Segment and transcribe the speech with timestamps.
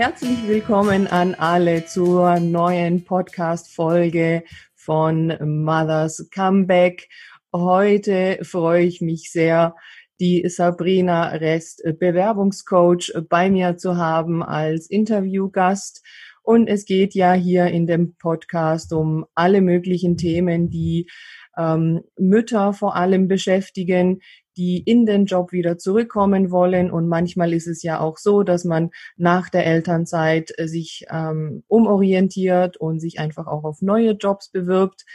[0.00, 7.10] herzlich willkommen an alle zur neuen Podcast-Folge von Mothers Comeback.
[7.52, 9.76] Heute freue ich mich sehr,
[10.18, 16.02] die Sabrina Rest Bewerbungscoach bei mir zu haben als Interviewgast.
[16.42, 21.10] Und es geht ja hier in dem Podcast um alle möglichen Themen, die
[21.58, 24.22] ähm, Mütter vor allem beschäftigen,
[24.60, 26.90] die in den Job wieder zurückkommen wollen.
[26.90, 31.64] Und manchmal ist es ja auch so, dass man nach der Elternzeit äh, sich ähm,
[31.66, 35.06] umorientiert und sich einfach auch auf neue Jobs bewirbt.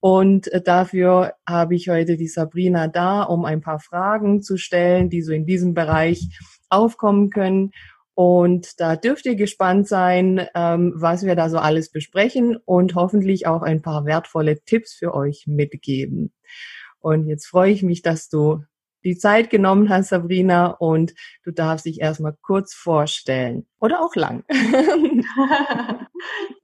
[0.00, 5.10] Und äh, dafür habe ich heute die Sabrina da, um ein paar Fragen zu stellen,
[5.10, 6.30] die so in diesem Bereich
[6.70, 7.72] aufkommen können.
[8.14, 13.46] Und da dürft ihr gespannt sein, ähm, was wir da so alles besprechen und hoffentlich
[13.46, 16.32] auch ein paar wertvolle Tipps für euch mitgeben.
[17.00, 18.62] Und jetzt freue ich mich, dass du
[19.04, 23.66] die Zeit genommen hast, Sabrina, und du darfst dich erstmal kurz vorstellen.
[23.80, 24.44] Oder auch lang.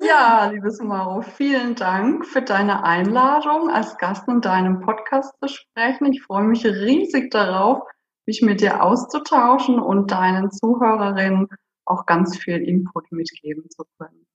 [0.01, 6.13] ja, liebes Mauro, vielen Dank für deine Einladung, als Gast in deinem Podcast zu sprechen.
[6.13, 7.83] Ich freue mich riesig darauf,
[8.27, 11.49] mich mit dir auszutauschen und deinen Zuhörerinnen
[11.85, 14.27] auch ganz viel Input mitgeben zu können.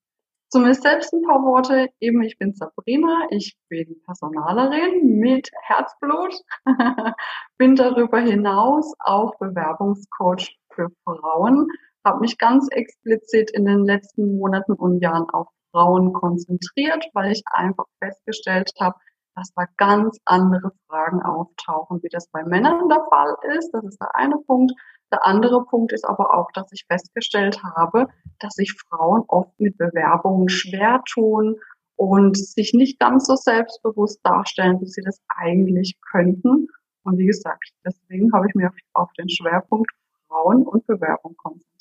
[0.55, 1.89] Zu mir selbst ein paar Worte.
[1.99, 6.33] Eben, ich bin Sabrina, ich bin Personalerin mit Herzblut,
[7.57, 11.67] bin darüber hinaus auch Bewerbungscoach für Frauen,
[12.05, 17.43] habe mich ganz explizit in den letzten Monaten und Jahren auf Frauen konzentriert, weil ich
[17.51, 18.95] einfach festgestellt habe,
[19.35, 23.71] dass da ganz andere Fragen auftauchen, wie das bei Männern der Fall ist.
[23.73, 24.71] Das ist der eine Punkt.
[25.11, 28.07] Der andere Punkt ist aber auch, dass ich festgestellt habe,
[28.39, 31.55] dass sich Frauen oft mit Bewerbungen schwer tun
[31.95, 36.67] und sich nicht ganz so selbstbewusst darstellen, wie sie das eigentlich könnten.
[37.03, 39.91] Und wie gesagt, deswegen habe ich mir auf den Schwerpunkt
[40.27, 41.74] Frauen und Bewerbung konzentriert.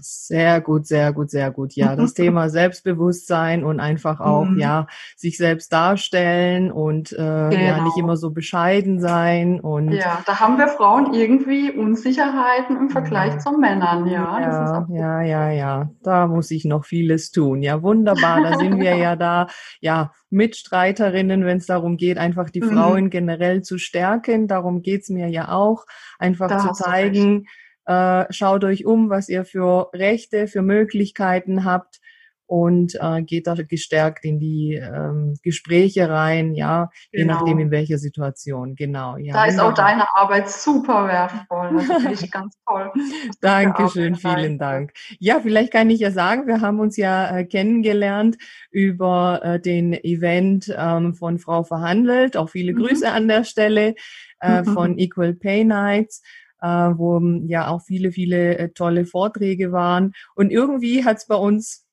[0.00, 1.74] Sehr gut, sehr gut, sehr gut.
[1.74, 4.58] Ja, das Thema Selbstbewusstsein und einfach auch, mhm.
[4.58, 4.86] ja,
[5.16, 7.52] sich selbst darstellen und äh, genau.
[7.52, 9.60] ja, nicht immer so bescheiden sein.
[9.60, 13.38] Und ja, da haben wir Frauen irgendwie Unsicherheiten im Vergleich ja.
[13.38, 14.40] zu Männern, ja.
[14.40, 15.90] Ja, ja, ja, ja.
[16.02, 17.62] Da muss ich noch vieles tun.
[17.62, 18.42] Ja, wunderbar.
[18.42, 19.46] Da sind wir ja da,
[19.80, 22.72] ja, Mitstreiterinnen, wenn es darum geht, einfach die mhm.
[22.72, 24.46] Frauen generell zu stärken.
[24.46, 25.86] Darum geht's mir ja auch,
[26.18, 27.46] einfach da zu zeigen,
[27.90, 32.00] äh, schaut euch um, was ihr für Rechte, für Möglichkeiten habt
[32.46, 37.18] und äh, geht da gestärkt in die ähm, Gespräche rein, ja, genau.
[37.18, 39.16] je nachdem in welcher Situation, genau.
[39.16, 42.92] Ja, da ist auch deine Arbeit super wertvoll, das finde ich ganz toll.
[43.40, 44.92] Dankeschön, vielen Dank.
[45.18, 48.36] Ja, vielleicht kann ich ja sagen, wir haben uns ja äh, kennengelernt
[48.70, 52.78] über äh, den Event ähm, von Frau Verhandelt, auch viele mhm.
[52.78, 53.94] Grüße an der Stelle
[54.40, 56.22] äh, von Equal Pay Nights
[56.60, 60.12] wo ähm, ja auch viele, viele äh, tolle Vorträge waren.
[60.34, 61.86] Und irgendwie hat's bei uns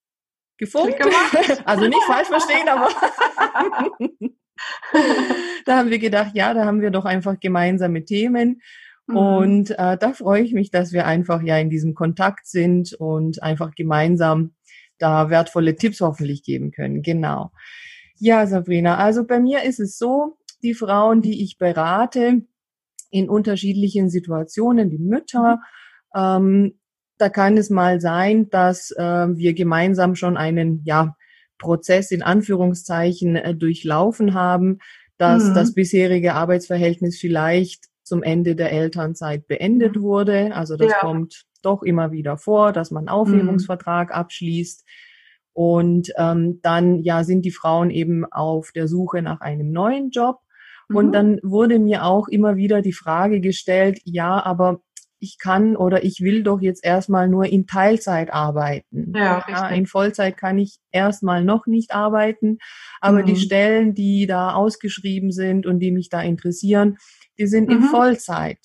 [0.58, 1.00] gefunkt.
[1.66, 2.90] also nicht falsch verstehen, aber
[5.66, 8.62] da haben wir gedacht, ja, da haben wir doch einfach gemeinsame Themen.
[9.08, 9.18] Mhm.
[9.18, 13.42] Und äh, da freue ich mich, dass wir einfach ja in diesem Kontakt sind und
[13.42, 14.54] einfach gemeinsam
[15.00, 17.02] da wertvolle Tipps hoffentlich geben können.
[17.02, 17.52] Genau.
[18.20, 22.42] Ja, Sabrina, also bei mir ist es so, die Frauen, die ich berate,
[23.10, 25.60] in unterschiedlichen Situationen, die Mütter.
[26.16, 26.80] Ähm,
[27.18, 31.16] da kann es mal sein, dass äh, wir gemeinsam schon einen ja,
[31.58, 34.80] Prozess in Anführungszeichen äh, durchlaufen haben,
[35.18, 35.54] dass mhm.
[35.56, 40.02] das bisherige Arbeitsverhältnis vielleicht zum Ende der Elternzeit beendet mhm.
[40.02, 40.56] wurde.
[40.56, 41.00] Also das ja.
[41.00, 44.16] kommt doch immer wieder vor, dass man einen Aufhebungsvertrag mhm.
[44.16, 44.86] abschließt.
[45.54, 50.38] Und ähm, dann ja sind die Frauen eben auf der Suche nach einem neuen Job.
[50.90, 51.12] Und mhm.
[51.12, 54.82] dann wurde mir auch immer wieder die Frage gestellt, ja, aber
[55.20, 59.14] ich kann oder ich will doch jetzt erstmal nur in Teilzeit arbeiten.
[59.16, 62.60] Ja, ja, in Vollzeit kann ich erstmal noch nicht arbeiten,
[63.02, 63.26] aber mhm.
[63.26, 66.98] die Stellen, die da ausgeschrieben sind und die mich da interessieren,
[67.40, 67.78] die sind mhm.
[67.78, 68.60] in Vollzeit.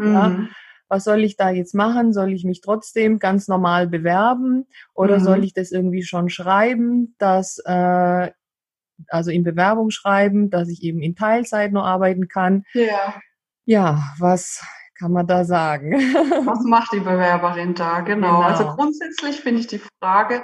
[0.00, 0.28] Ja.
[0.28, 0.48] Mhm.
[0.90, 2.14] Was soll ich da jetzt machen?
[2.14, 5.44] Soll ich mich trotzdem ganz normal bewerben oder soll mhm.
[5.44, 8.30] ich das irgendwie schon schreiben, dass äh,
[9.08, 12.64] also in Bewerbung schreiben, dass ich eben in Teilzeit nur arbeiten kann.
[12.74, 13.14] Ja.
[13.64, 14.64] Ja, was
[14.98, 15.92] kann man da sagen?
[16.46, 18.00] Was macht die Bewerberin da?
[18.00, 18.38] Genau.
[18.38, 18.40] genau.
[18.40, 20.42] Also grundsätzlich finde ich die Frage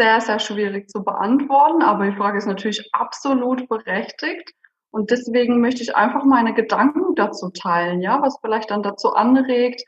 [0.00, 4.50] sehr, sehr schwierig zu beantworten, aber die Frage ist natürlich absolut berechtigt.
[4.90, 9.82] Und deswegen möchte ich einfach meine Gedanken dazu teilen, ja, was vielleicht dann dazu anregt,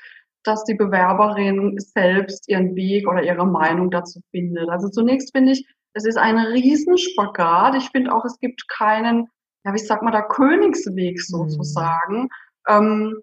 [0.44, 4.68] dass die Bewerberin selbst ihren Weg oder ihre Meinung dazu findet.
[4.68, 7.76] Also zunächst finde ich, es ist ein Riesenspagat.
[7.76, 9.28] Ich finde auch, es gibt keinen,
[9.64, 11.22] ja, wie sagt man da, Königsweg mhm.
[11.22, 12.22] sozusagen.
[12.22, 12.28] Mhm.
[12.68, 13.22] Ähm,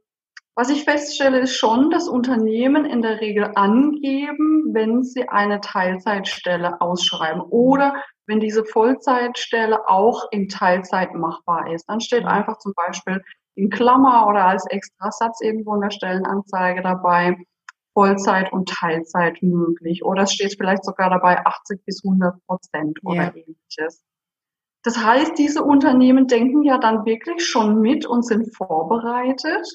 [0.56, 6.80] Was ich feststelle, ist schon, dass Unternehmen in der Regel angeben, wenn sie eine Teilzeitstelle
[6.82, 7.96] ausschreiben oder
[8.28, 11.86] wenn diese Vollzeitstelle auch in Teilzeit machbar ist.
[11.88, 13.22] Dann steht einfach zum Beispiel
[13.56, 17.38] in Klammer oder als Extrasatz irgendwo in der Stellenanzeige dabei,
[17.94, 20.04] Vollzeit und Teilzeit möglich.
[20.04, 23.36] Oder es steht vielleicht sogar dabei 80 bis 100 Prozent oder ja.
[23.36, 24.04] ähnliches.
[24.84, 29.68] Das heißt, diese Unternehmen denken ja dann wirklich schon mit und sind vorbereitet.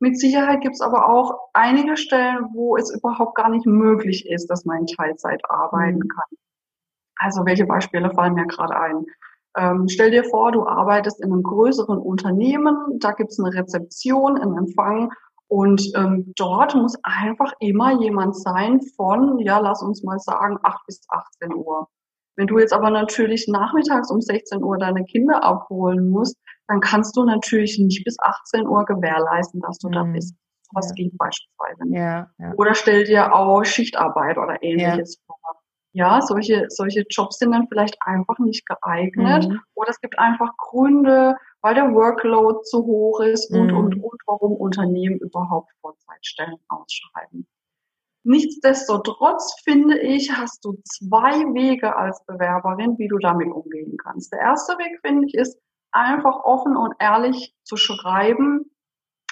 [0.00, 4.46] Mit Sicherheit gibt es aber auch einige Stellen, wo es überhaupt gar nicht möglich ist,
[4.48, 6.08] dass man in Teilzeit arbeiten mhm.
[6.08, 6.38] kann.
[7.16, 9.04] Also welche Beispiele fallen mir gerade ein?
[9.56, 14.38] Ähm, stell dir vor, du arbeitest in einem größeren Unternehmen, da gibt es eine Rezeption,
[14.38, 15.10] einen Empfang
[15.50, 20.86] und ähm, dort muss einfach immer jemand sein von, ja, lass uns mal sagen, 8
[20.86, 21.88] bis 18 Uhr.
[22.36, 26.38] Wenn du jetzt aber natürlich nachmittags um 16 Uhr deine Kinder abholen musst,
[26.68, 29.92] dann kannst du natürlich nicht bis 18 Uhr gewährleisten, dass du mhm.
[29.92, 30.36] da bist.
[30.72, 30.94] Was ja.
[30.94, 31.98] geht beispielsweise nicht.
[31.98, 32.52] Ja, ja.
[32.56, 35.36] Oder stell dir auch Schichtarbeit oder ähnliches vor.
[35.92, 39.48] Ja, solche, solche Jobs sind dann vielleicht einfach nicht geeignet.
[39.48, 39.60] Mhm.
[39.74, 43.76] Oder es gibt einfach Gründe, weil der Workload zu hoch ist und, mhm.
[43.76, 47.46] und, und, warum Unternehmen überhaupt Vollzeitstellen ausschreiben.
[48.22, 54.32] Nichtsdestotrotz finde ich, hast du zwei Wege als Bewerberin, wie du damit umgehen kannst.
[54.32, 55.58] Der erste Weg, finde ich, ist
[55.92, 58.70] einfach offen und ehrlich zu schreiben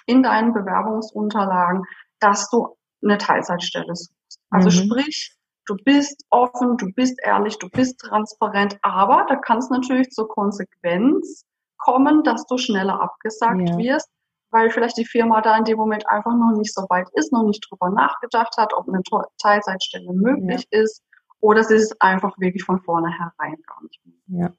[0.07, 1.85] in deinen Bewerbungsunterlagen,
[2.19, 4.41] dass du eine Teilzeitstelle suchst.
[4.51, 4.87] Also mhm.
[4.87, 5.37] sprich,
[5.67, 10.29] du bist offen, du bist ehrlich, du bist transparent, aber da kann es natürlich zur
[10.29, 11.45] Konsequenz
[11.79, 13.79] kommen, dass du schneller abgesagt ja.
[13.79, 14.11] wirst,
[14.51, 17.45] weil vielleicht die Firma da in dem Moment einfach noch nicht so weit ist, noch
[17.45, 19.03] nicht drüber nachgedacht hat, ob eine
[19.41, 20.81] Teilzeitstelle möglich ja.
[20.83, 21.03] ist
[21.41, 24.41] oder sie ist einfach wirklich von vornherein gar nicht mehr.
[24.41, 24.53] Ja.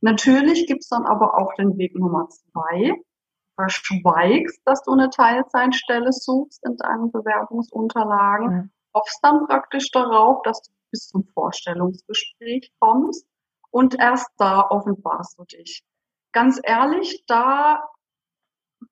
[0.00, 2.94] Natürlich gibt's dann aber auch den Weg Nummer zwei.
[3.56, 8.64] Verschweigst, dass du eine Teilzeitstelle suchst in deinen Bewerbungsunterlagen, ja.
[8.94, 13.26] hoffst dann praktisch darauf, dass du bis zum Vorstellungsgespräch kommst
[13.70, 15.84] und erst da offenbarst du dich.
[16.34, 17.82] Ganz ehrlich, da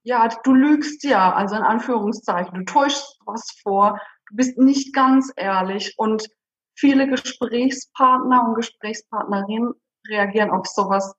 [0.04, 5.32] ja, du lügst ja, also in Anführungszeichen, du täuschst was vor, du bist nicht ganz
[5.36, 6.28] ehrlich und
[6.74, 9.74] viele Gesprächspartner und Gesprächspartnerinnen
[10.08, 11.14] reagieren auf sowas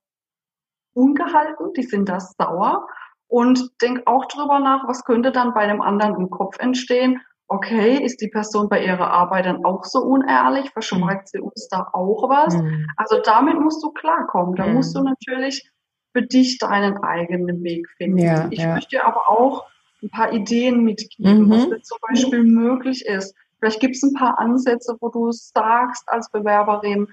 [0.94, 2.88] ungehalten, die sind da sauer
[3.28, 7.22] und denk auch drüber nach, was könnte dann bei einem anderen im Kopf entstehen.
[7.48, 10.72] Okay, ist die Person bei ihrer Arbeit dann auch so unehrlich?
[10.72, 12.56] Verschweigt sie uns da auch was?
[12.56, 12.88] Mhm.
[12.98, 14.56] Also damit musst du klarkommen.
[14.56, 14.76] Da mhm.
[14.76, 15.70] musst du natürlich
[16.14, 18.20] für dich deinen eigenen Weg finden.
[18.20, 18.76] Ja, ich ja.
[18.76, 19.66] möchte aber auch
[20.02, 21.52] ein paar Ideen mitgeben, mhm.
[21.52, 23.36] was zum Beispiel möglich ist.
[23.60, 27.08] Vielleicht gibt es ein paar Ansätze, wo du sagst als Bewerberin,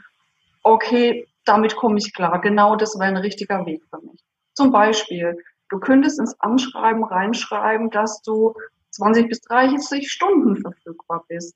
[0.62, 2.41] okay, damit komme ich klar.
[2.41, 4.20] Genau das wäre ein richtiger Weg für mich.
[4.55, 5.38] Zum Beispiel,
[5.69, 8.55] du könntest ins Anschreiben reinschreiben, dass du
[8.91, 11.55] 20 bis 30 Stunden verfügbar bist.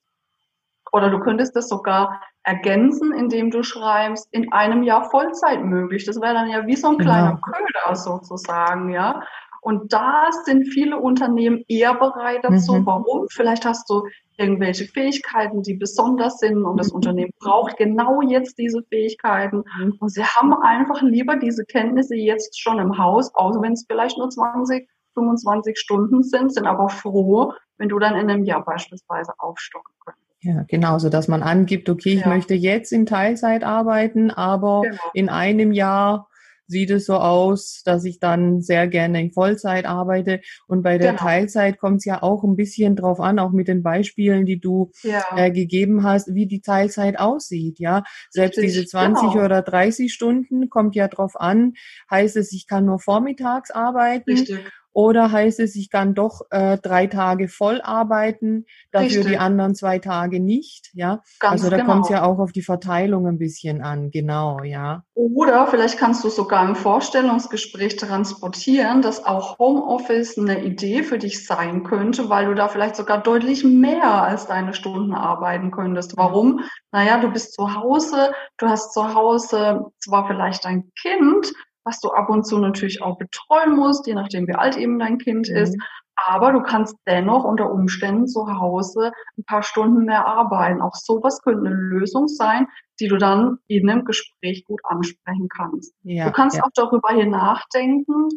[0.94, 6.04] Oder du könntest das sogar ergänzen, indem du schreibst, in einem Jahr Vollzeit möglich.
[6.06, 7.40] Das wäre dann ja wie so ein kleiner genau.
[7.40, 9.20] Köder sozusagen, ja.
[9.60, 12.74] Und da sind viele Unternehmen eher bereit dazu.
[12.74, 12.86] Mhm.
[12.86, 13.26] Warum?
[13.28, 14.06] Vielleicht hast du
[14.36, 16.96] irgendwelche Fähigkeiten, die besonders sind und das mhm.
[16.96, 19.64] Unternehmen braucht genau jetzt diese Fähigkeiten.
[19.80, 19.96] Mhm.
[19.98, 24.16] Und sie haben einfach lieber diese Kenntnisse jetzt schon im Haus, auch wenn es vielleicht
[24.16, 29.32] nur 20, 25 Stunden sind, sind aber froh, wenn du dann in einem Jahr beispielsweise
[29.38, 30.23] aufstocken könntest.
[30.44, 32.28] Ja, genau, so dass man angibt, okay, ich ja.
[32.28, 35.00] möchte jetzt in Teilzeit arbeiten, aber genau.
[35.14, 36.28] in einem Jahr
[36.66, 40.40] sieht es so aus, dass ich dann sehr gerne in Vollzeit arbeite.
[40.66, 41.22] Und bei der genau.
[41.22, 44.90] Teilzeit kommt es ja auch ein bisschen drauf an, auch mit den Beispielen, die du
[45.02, 45.22] ja.
[45.36, 47.78] äh, gegeben hast, wie die Teilzeit aussieht.
[47.78, 49.44] Ja, selbst Richtig, diese 20 genau.
[49.44, 51.72] oder 30 Stunden kommt ja drauf an.
[52.10, 54.60] Heißt es, ich kann nur vormittags arbeiten Richtig.
[54.94, 59.26] Oder heißt es, ich kann doch äh, drei Tage voll arbeiten, dafür Richtig.
[59.26, 61.20] die anderen zwei Tage nicht, ja?
[61.40, 61.90] Ganz also da genau.
[61.90, 65.02] kommt es ja auch auf die Verteilung ein bisschen an, genau, ja.
[65.14, 71.44] Oder vielleicht kannst du sogar im Vorstellungsgespräch transportieren, dass auch Homeoffice eine Idee für dich
[71.44, 76.16] sein könnte, weil du da vielleicht sogar deutlich mehr als deine Stunden arbeiten könntest.
[76.16, 76.60] Warum?
[76.92, 81.52] Naja, du bist zu Hause, du hast zu Hause zwar vielleicht ein Kind,
[81.84, 85.18] was du ab und zu natürlich auch betreuen musst, je nachdem wie alt eben dein
[85.18, 85.56] Kind mhm.
[85.56, 85.76] ist.
[86.16, 90.80] Aber du kannst dennoch unter Umständen zu Hause ein paar Stunden mehr arbeiten.
[90.80, 92.68] Auch sowas könnte eine Lösung sein,
[93.00, 95.92] die du dann in einem Gespräch gut ansprechen kannst.
[96.02, 96.62] Ja, du kannst ja.
[96.62, 98.28] auch darüber hier nachdenken,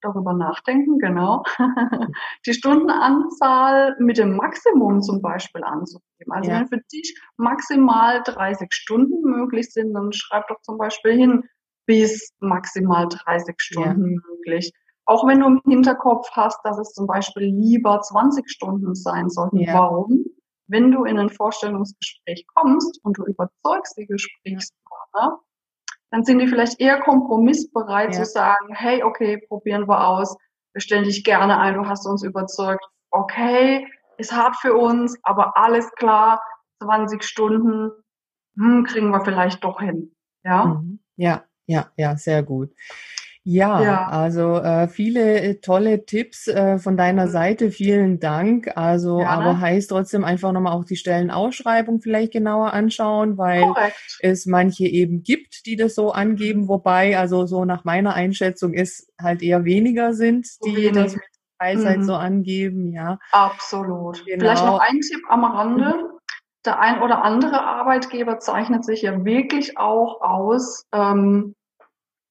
[0.00, 1.42] darüber nachdenken, genau,
[2.46, 6.32] die Stundenanzahl mit dem Maximum zum Beispiel anzugeben.
[6.32, 6.60] Also ja.
[6.60, 11.44] wenn für dich maximal 30 Stunden möglich sind, dann schreib doch zum Beispiel hin,
[11.86, 14.20] bis maximal 30 Stunden ja.
[14.28, 14.72] möglich.
[15.08, 19.58] auch wenn du im Hinterkopf hast, dass es zum Beispiel lieber 20 Stunden sein sollten.
[19.58, 19.74] Ja.
[19.74, 20.24] Warum?
[20.66, 25.38] Wenn du in ein Vorstellungsgespräch kommst und du überzeugst die Gesprächspartner,
[26.10, 28.22] dann sind die vielleicht eher kompromissbereit ja.
[28.22, 30.36] zu sagen, hey, okay, probieren wir aus,
[30.72, 33.86] wir stellen dich gerne ein, du hast uns überzeugt, okay,
[34.18, 36.42] ist hart für uns, aber alles klar,
[36.82, 37.90] 20 Stunden,
[38.56, 40.14] hm, kriegen wir vielleicht doch hin.
[40.44, 41.00] Ja, mhm.
[41.16, 42.70] ja, ja, ja, sehr gut.
[43.48, 47.30] Ja, ja, also äh, viele äh, tolle Tipps äh, von deiner mhm.
[47.30, 47.70] Seite.
[47.70, 48.76] Vielen Dank.
[48.76, 49.30] Also, Gerne.
[49.30, 54.18] aber heißt trotzdem einfach nochmal auch die Stellenausschreibung vielleicht genauer anschauen, weil Korrekt.
[54.18, 59.12] es manche eben gibt, die das so angeben, wobei, also so nach meiner Einschätzung ist
[59.16, 60.94] halt eher weniger sind, die Wenig.
[60.94, 61.22] das mit
[61.60, 62.04] Teilzeit mhm.
[62.04, 63.20] so angeben, ja.
[63.30, 64.26] Absolut.
[64.26, 64.40] Genau.
[64.40, 65.94] Vielleicht noch ein Tipp am Rande.
[65.94, 66.18] Mhm.
[66.64, 71.54] Der ein oder andere Arbeitgeber zeichnet sich ja wirklich auch aus, ähm,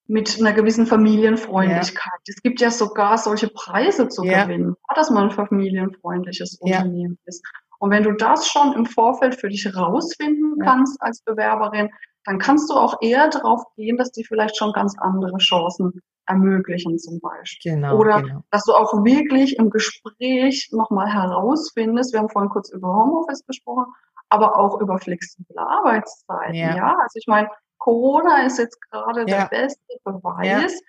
[0.07, 2.13] mit einer gewissen Familienfreundlichkeit.
[2.13, 2.33] Ja.
[2.33, 4.43] Es gibt ja sogar solche Preise zu ja.
[4.43, 7.27] gewinnen, dass man ein familienfreundliches Unternehmen ja.
[7.27, 7.43] ist.
[7.79, 11.89] Und wenn du das schon im Vorfeld für dich rausfinden kannst als Bewerberin,
[12.23, 16.97] dann kannst du auch eher darauf gehen, dass die vielleicht schon ganz andere Chancen ermöglichen
[16.97, 17.75] zum Beispiel.
[17.75, 18.43] Genau, Oder genau.
[18.49, 23.85] dass du auch wirklich im Gespräch nochmal herausfindest, wir haben vorhin kurz über Homeoffice gesprochen,
[24.29, 26.55] aber auch über flexible Arbeitszeiten.
[26.55, 26.97] Ja, ja?
[26.99, 27.47] also ich meine,
[27.85, 29.45] Corona ist jetzt gerade ja.
[29.45, 30.73] der beste Beweis.
[30.73, 30.79] Ja.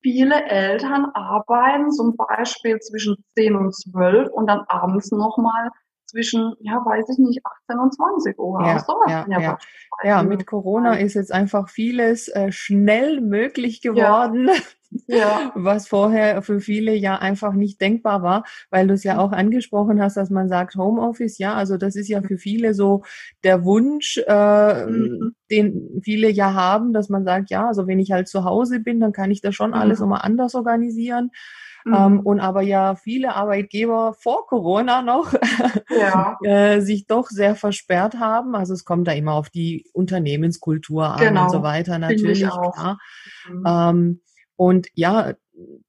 [0.00, 5.68] Viele Eltern arbeiten zum Beispiel zwischen 10 und 12 und dann abends nochmal
[6.08, 8.60] zwischen, ja, weiß ich nicht, 18 und 20 Uhr.
[8.64, 9.58] Ja, ja, ja,
[10.02, 10.22] ja.
[10.22, 14.50] mit Corona ist jetzt einfach vieles äh, schnell möglich geworden.
[15.06, 15.52] Ja.
[15.54, 20.00] Was vorher für viele ja einfach nicht denkbar war, weil du es ja auch angesprochen
[20.00, 23.02] hast, dass man sagt Homeoffice, ja, also das ist ja für viele so
[23.44, 25.34] der Wunsch, äh, mhm.
[25.50, 29.00] den viele ja haben, dass man sagt, ja, also wenn ich halt zu Hause bin,
[29.00, 29.76] dann kann ich das schon mhm.
[29.76, 31.32] alles immer anders organisieren.
[31.84, 31.94] Mhm.
[31.94, 35.32] Ähm, und aber ja viele Arbeitgeber vor Corona noch
[35.90, 36.38] ja.
[36.42, 38.54] äh, sich doch sehr versperrt haben.
[38.54, 41.44] Also es kommt da immer auf die Unternehmenskultur an genau.
[41.44, 42.40] und so weiter natürlich.
[42.40, 42.98] Klar.
[43.48, 43.64] Mhm.
[43.66, 44.20] Ähm,
[44.56, 45.34] und ja,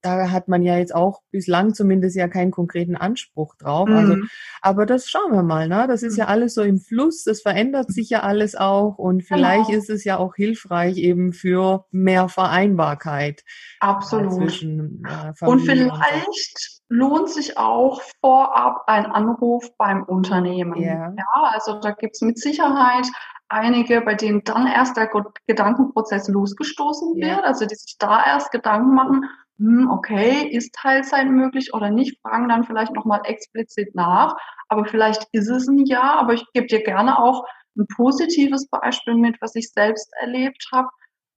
[0.02, 3.88] da hat man ja jetzt auch bislang zumindest ja keinen konkreten Anspruch drauf.
[3.90, 4.22] Also, mhm.
[4.22, 4.28] Also,
[4.62, 5.86] aber das schauen wir mal, ne?
[5.88, 6.32] Das ist ja mhm.
[6.32, 9.80] alles so im Fluss, das verändert sich ja alles auch und vielleicht genau.
[9.80, 13.42] ist es ja auch hilfreich eben für mehr Vereinbarkeit.
[13.82, 14.34] Äh, Absolut.
[14.34, 20.80] Zwischen, äh, und vielleicht und lohnt sich auch vorab ein Anruf beim Unternehmen.
[20.80, 21.14] Yeah.
[21.16, 23.08] Ja, also da gibt's mit Sicherheit
[23.48, 25.10] einige, bei denen dann erst der
[25.48, 27.42] Gedankenprozess losgestoßen wird, yeah.
[27.42, 29.26] also die sich da erst Gedanken machen,
[29.90, 34.36] okay, ist Teilzeit möglich oder nicht, fragen dann vielleicht nochmal explizit nach.
[34.70, 37.46] Aber vielleicht ist es ein Ja, aber ich gebe dir gerne auch
[37.78, 40.90] ein positives Beispiel mit, was ich selbst erlebt habe.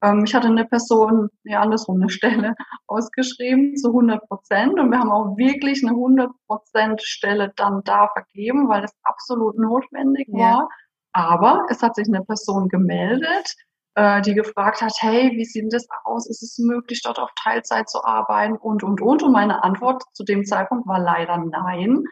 [0.03, 2.55] Ähm, ich hatte eine Person, ja andersrum, eine Stelle
[2.87, 8.09] ausgeschrieben zu 100 Prozent und wir haben auch wirklich eine 100 Prozent Stelle dann da
[8.13, 10.39] vergeben, weil das absolut notwendig ja.
[10.39, 10.69] war.
[11.13, 13.55] Aber es hat sich eine Person gemeldet,
[13.95, 16.29] äh, die gefragt hat, hey, wie sieht das aus?
[16.29, 18.55] Ist es möglich, dort auf Teilzeit zu arbeiten?
[18.55, 19.23] Und, und, und.
[19.23, 22.03] Und meine Antwort zu dem Zeitpunkt war leider nein.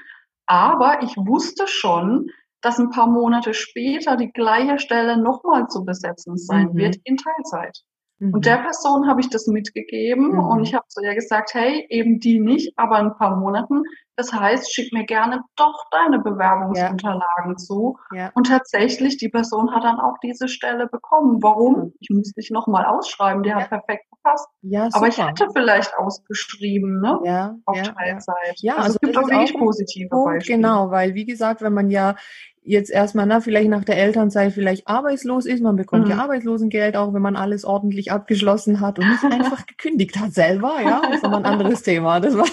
[0.46, 2.30] Aber ich wusste schon,
[2.62, 6.76] dass ein paar Monate später die gleiche Stelle nochmal zu besetzen sein mhm.
[6.76, 7.80] wird in Teilzeit.
[8.22, 8.36] Mhm.
[8.36, 10.40] Und der Person habe ich das mitgegeben mhm.
[10.40, 13.84] und ich habe zu ihr gesagt, hey, eben die nicht, aber in ein paar Monaten
[14.22, 17.56] das heißt, schick mir gerne doch deine Bewerbungsunterlagen ja.
[17.56, 17.98] zu.
[18.14, 18.32] Ja.
[18.36, 21.42] Und tatsächlich, die Person hat dann auch diese Stelle bekommen.
[21.42, 21.94] Warum?
[22.00, 24.48] Ich muss dich nochmal ausschreiben, die hat perfekt gepasst.
[24.62, 27.20] Ja, Aber ich hätte vielleicht ausgeschrieben, ne?
[27.24, 28.56] Ja, auf Teilzeit.
[28.58, 30.58] Ja, also, also es gibt auch wirklich positive Punkt, Beispiele.
[30.58, 32.16] Genau, weil wie gesagt, wenn man ja
[32.64, 36.12] jetzt erstmal, na, vielleicht nach der Elternzeit vielleicht arbeitslos ist, man bekommt mhm.
[36.12, 40.76] ja Arbeitslosengeld, auch wenn man alles ordentlich abgeschlossen hat und nicht einfach gekündigt hat selber,
[40.84, 42.46] ja, das ist nochmal ein anderes Thema, das war,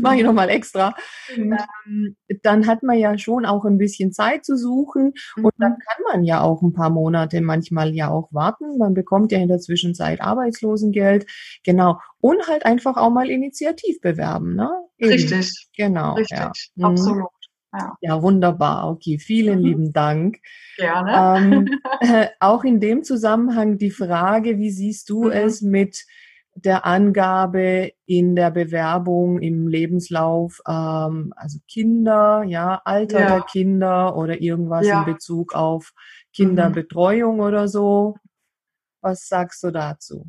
[0.00, 0.94] mache ich nochmal extra.
[1.34, 1.56] Mhm.
[1.86, 5.44] Ähm, dann hat man ja schon auch ein bisschen Zeit zu suchen mhm.
[5.46, 9.32] und dann kann man ja auch ein paar Monate manchmal ja auch warten, man bekommt
[9.32, 11.26] ja in der Zwischenzeit Arbeitslosengeld,
[11.64, 14.70] genau, und halt einfach auch mal initiativ bewerben, ne?
[14.98, 15.12] Eben.
[15.12, 15.68] Richtig.
[15.76, 16.14] Genau.
[16.14, 16.52] Richtig, ja.
[16.76, 16.84] Mhm.
[16.84, 17.39] absolut.
[17.72, 17.96] Ja.
[18.00, 18.88] ja, wunderbar.
[18.90, 19.64] Okay, vielen mhm.
[19.64, 20.38] lieben Dank.
[20.76, 21.38] Gerne.
[21.38, 25.32] Ähm, äh, auch in dem Zusammenhang die Frage, wie siehst du mhm.
[25.32, 26.04] es mit
[26.54, 33.28] der Angabe in der Bewerbung im Lebenslauf, ähm, also Kinder, ja, Alter ja.
[33.28, 35.00] der Kinder oder irgendwas ja.
[35.00, 35.92] in Bezug auf
[36.34, 37.40] Kinderbetreuung mhm.
[37.40, 38.16] oder so.
[39.00, 40.26] Was sagst du dazu?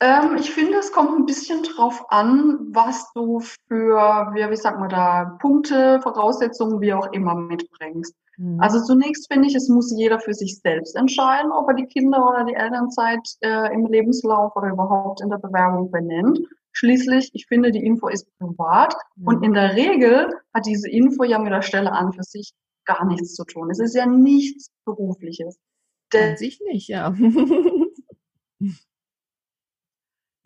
[0.00, 3.96] Ähm, ich finde, es kommt ein bisschen drauf an, was du für,
[4.32, 8.14] wie, wie sagt man da, Punkte, Voraussetzungen, wie auch immer mitbringst.
[8.36, 8.60] Mhm.
[8.60, 12.28] Also zunächst finde ich, es muss jeder für sich selbst entscheiden, ob er die Kinder
[12.28, 16.38] oder die Elternzeit äh, im Lebenslauf oder überhaupt in der Bewerbung benennt.
[16.70, 19.26] Schließlich, ich finde, die Info ist privat mhm.
[19.26, 22.52] und in der Regel hat diese Info ja mit der Stelle an für sich
[22.84, 23.68] gar nichts zu tun.
[23.70, 25.58] Es ist ja nichts Berufliches.
[26.14, 27.12] An sich nicht, ja.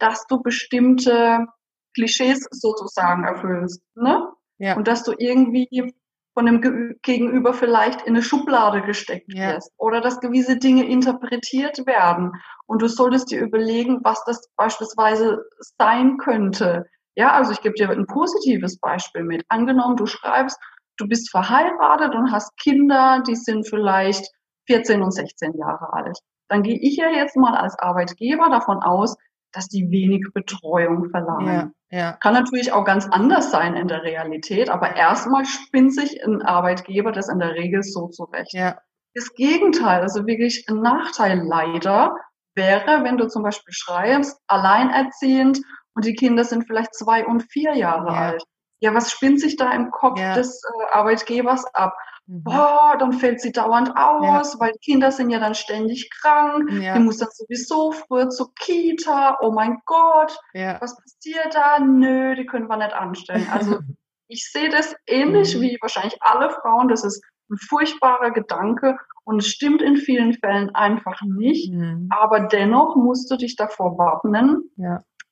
[0.02, 1.46] dass du bestimmte
[1.94, 4.28] Klischees sozusagen erfüllst, ne?
[4.58, 4.76] Ja.
[4.76, 5.94] Und dass du irgendwie
[6.34, 9.54] von dem Gegenüber vielleicht in eine Schublade gesteckt ja.
[9.54, 12.32] wirst oder dass gewisse Dinge interpretiert werden
[12.66, 15.44] und du solltest dir überlegen, was das beispielsweise
[15.78, 16.86] sein könnte.
[17.14, 19.44] Ja, also ich gebe dir ein positives Beispiel mit.
[19.48, 20.58] Angenommen, du schreibst,
[20.96, 24.26] du bist verheiratet und hast Kinder, die sind vielleicht
[24.66, 26.18] 14 und 16 Jahre alt.
[26.48, 29.16] Dann gehe ich ja jetzt mal als Arbeitgeber davon aus,
[29.52, 31.72] dass die wenig Betreuung verlangen.
[31.90, 32.12] Ja, ja.
[32.12, 37.12] Kann natürlich auch ganz anders sein in der Realität, aber erstmal spinnt sich ein Arbeitgeber
[37.12, 38.52] das in der Regel so zurecht.
[38.52, 38.78] Ja.
[39.14, 42.16] Das Gegenteil, also wirklich ein Nachteil leider,
[42.54, 45.60] wäre, wenn du zum Beispiel schreibst, alleinerziehend
[45.94, 48.18] und die Kinder sind vielleicht zwei und vier Jahre ja.
[48.18, 48.44] alt.
[48.80, 51.94] Ja, was spinnt sich da im Kopf des äh, Arbeitgebers ab?
[52.26, 52.44] Mhm.
[52.44, 54.60] Boah, dann fällt sie dauernd aus, ja.
[54.60, 56.70] weil Kinder sind ja dann ständig krank.
[56.72, 56.94] Ja.
[56.94, 59.38] Die muss dann sowieso früher zur Kita.
[59.40, 60.80] Oh mein Gott, ja.
[60.80, 61.78] was passiert da?
[61.80, 63.48] Nö, die können wir nicht anstellen.
[63.50, 63.80] Also
[64.28, 65.62] ich sehe das ähnlich mhm.
[65.62, 66.88] wie wahrscheinlich alle Frauen.
[66.88, 71.72] Das ist ein furchtbarer Gedanke und es stimmt in vielen Fällen einfach nicht.
[71.72, 72.08] Mhm.
[72.10, 74.70] Aber dennoch musst du dich davor wappnen,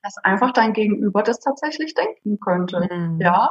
[0.02, 2.88] dass einfach dein Gegenüber das tatsächlich denken könnte.
[2.90, 3.20] Mhm.
[3.20, 3.50] Ja,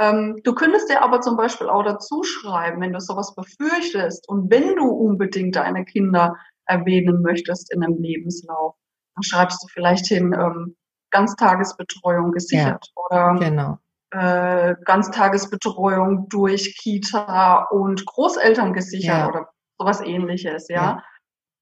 [0.00, 4.50] ähm, du könntest dir aber zum Beispiel auch dazu schreiben, wenn du sowas befürchtest und
[4.50, 8.76] wenn du unbedingt deine Kinder erwähnen möchtest in einem Lebenslauf,
[9.14, 10.76] dann schreibst du vielleicht hin, ähm,
[11.10, 13.78] Ganztagesbetreuung gesichert ja, oder genau.
[14.12, 19.28] äh, Ganztagesbetreuung durch Kita und Großeltern gesichert ja.
[19.28, 20.76] oder sowas ähnliches, ja?
[20.76, 21.04] ja.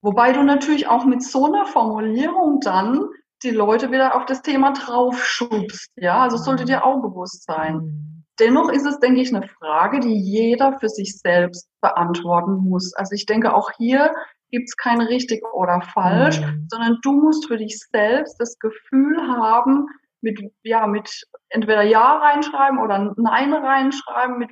[0.01, 3.09] Wobei du natürlich auch mit so einer Formulierung dann
[3.43, 8.18] die Leute wieder auf das Thema draufschubst, ja, also sollte dir auch bewusst sein.
[8.41, 12.95] Dennoch ist es, denke ich, eine Frage, die jeder für sich selbst beantworten muss.
[12.95, 14.13] Also ich denke, auch hier
[14.51, 16.67] gibt es kein richtig oder falsch, mhm.
[16.71, 19.87] sondern du musst für dich selbst das Gefühl haben,
[20.21, 24.51] mit, ja, mit entweder Ja reinschreiben oder Nein reinschreiben, mit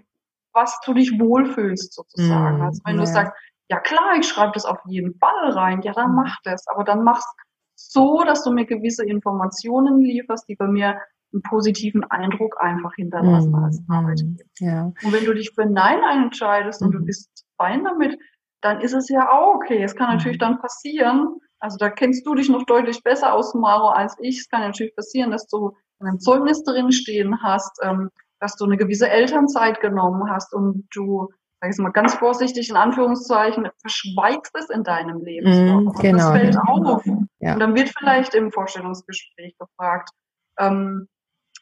[0.53, 2.59] was du dich wohlfühlst sozusagen.
[2.59, 2.63] Mhm.
[2.63, 3.01] Also wenn ja.
[3.01, 3.33] du sagst,
[3.69, 6.17] ja klar, ich schreibe das auf jeden Fall rein, ja dann mhm.
[6.17, 7.27] mach das, aber dann mach's
[7.75, 10.99] so, dass du mir gewisse Informationen lieferst, die bei mir
[11.33, 13.65] einen positiven Eindruck einfach hinterlassen mhm.
[13.65, 14.45] als Arbeitgeber.
[14.59, 14.93] Ja.
[15.03, 16.87] Und wenn du dich für Nein entscheidest mhm.
[16.87, 17.07] und du mhm.
[17.07, 18.19] bist fein damit,
[18.63, 19.83] dann ist es ja auch okay.
[19.83, 20.41] Es kann natürlich mhm.
[20.41, 24.41] dann passieren, also da kennst du dich noch deutlich besser aus, Maro, als ich.
[24.41, 28.11] Es kann natürlich passieren, dass du in einem Zeugnis drin stehen hast, ähm,
[28.41, 32.77] dass du eine gewisse Elternzeit genommen hast und du, sag ich mal ganz vorsichtig in
[32.77, 35.87] Anführungszeichen, verschweigst es in deinem Leben.
[35.87, 36.19] Mm, genau.
[36.19, 37.05] Das fällt auf.
[37.41, 37.55] Ja.
[37.55, 40.11] Und dann wird vielleicht im Vorstellungsgespräch gefragt,
[40.59, 41.09] ähm,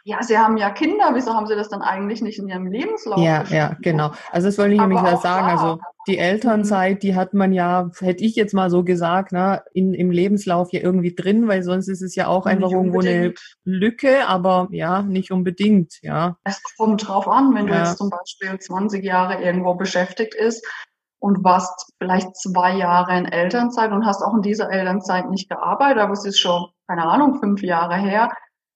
[0.07, 3.19] ja, Sie haben ja Kinder, wieso haben Sie das dann eigentlich nicht in Ihrem Lebenslauf?
[3.19, 4.13] Ja, ja, genau.
[4.31, 5.49] Also das wollte ich nämlich ja sagen.
[5.49, 9.95] Also die Elternzeit, die hat man ja, hätte ich jetzt mal so gesagt, ne, in,
[9.95, 13.33] im Lebenslauf ja irgendwie drin, weil sonst ist es ja auch einfach irgendwo eine
[13.65, 16.37] Lücke, aber ja, nicht unbedingt, ja.
[16.45, 17.73] Es kommt drauf an, wenn ja.
[17.73, 20.67] du jetzt zum Beispiel 20 Jahre irgendwo beschäftigt ist
[21.19, 26.03] und warst vielleicht zwei Jahre in Elternzeit und hast auch in dieser Elternzeit nicht gearbeitet,
[26.03, 28.29] aber es ist schon, keine Ahnung, fünf Jahre her,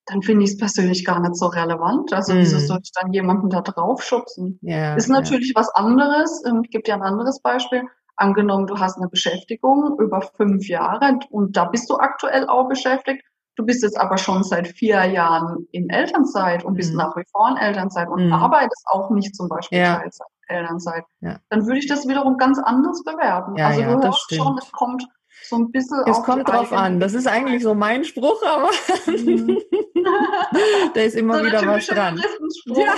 [0.09, 2.11] dann finde ich es persönlich gar nicht so relevant.
[2.13, 2.37] Also mm.
[2.37, 2.61] wieso mhm.
[2.61, 4.59] soll ich dann jemanden da drauf schubsen?
[4.63, 5.61] Yeah, ist natürlich yeah.
[5.61, 6.43] was anderes.
[6.45, 7.83] Ähm, ich gebe dir ein anderes Beispiel.
[8.15, 13.23] Angenommen, du hast eine Beschäftigung über fünf Jahre und da bist du aktuell auch beschäftigt.
[13.55, 16.97] Du bist jetzt aber schon seit vier Jahren in Elternzeit und bist mm.
[16.97, 18.33] nach wie vor in Elternzeit und mm.
[18.33, 19.97] arbeitest auch nicht zum Beispiel ja.
[19.97, 21.03] Teilzeit, Elternzeit.
[21.21, 21.37] Ja.
[21.49, 23.55] Dann würde ich das wiederum ganz anders bewerten.
[23.57, 25.05] Ja, also du hörst schon, es kommt
[25.49, 25.97] so ein bisschen.
[26.07, 26.99] Es kommt drauf an.
[26.99, 28.69] Das ist eigentlich so mein Spruch, aber
[29.07, 29.57] mhm.
[30.93, 32.21] da ist immer so wieder was dran.
[32.65, 32.93] Ja.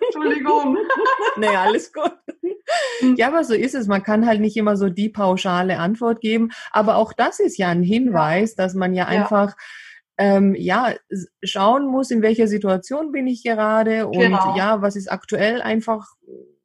[0.00, 0.76] Entschuldigung.
[1.36, 2.12] nee, alles gut.
[3.00, 3.16] Mhm.
[3.16, 3.86] Ja, aber so ist es.
[3.86, 6.50] Man kann halt nicht immer so die pauschale Antwort geben.
[6.70, 9.08] Aber auch das ist ja ein Hinweis, dass man ja, ja.
[9.08, 9.54] einfach
[10.18, 10.94] ähm, ja,
[11.42, 14.54] schauen muss, in welcher Situation bin ich gerade und genau.
[14.56, 16.06] ja, was ist aktuell einfach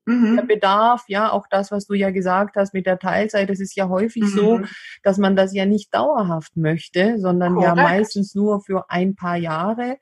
[0.08, 0.38] mhm.
[0.38, 3.76] der Bedarf, ja, auch das, was du ja gesagt hast mit der Teilzeit, das ist
[3.76, 4.28] ja häufig mhm.
[4.28, 4.62] so,
[5.04, 7.78] dass man das ja nicht dauerhaft möchte, sondern Korrekt.
[7.78, 9.98] ja meistens nur für ein paar Jahre.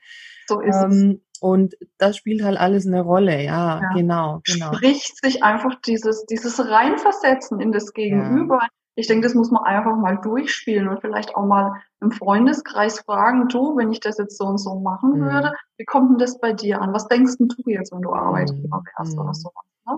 [0.48, 1.42] So ist ähm, es.
[1.42, 4.74] Und das spielt halt alles eine Rolle, ja, ja, genau, genau.
[4.74, 8.60] Spricht sich einfach dieses, dieses Reinversetzen in das Gegenüber.
[8.62, 8.68] Ja.
[8.98, 13.50] Ich denke, das muss man einfach mal durchspielen und vielleicht auch mal im Freundeskreis fragen,
[13.50, 15.26] du, wenn ich das jetzt so und so machen mhm.
[15.26, 16.94] würde, wie kommt denn das bei dir an?
[16.94, 19.22] Was denkst denn du jetzt, wenn du Arbeitgeber wärst mhm.
[19.22, 19.50] oder so?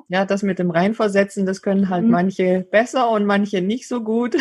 [0.10, 2.12] Ja, das mit dem Reinversetzen, das können halt mhm.
[2.12, 4.36] manche besser und manche nicht so gut.